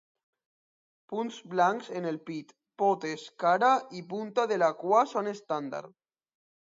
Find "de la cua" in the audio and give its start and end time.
4.53-5.05